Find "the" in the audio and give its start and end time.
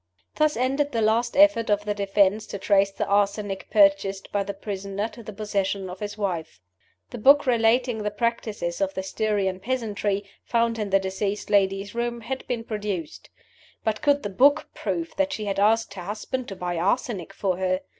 0.93-1.01, 1.85-1.93, 2.89-3.05, 4.41-4.55, 5.21-5.31, 7.11-7.19, 8.01-8.09, 8.95-9.03, 10.89-10.97, 14.23-14.29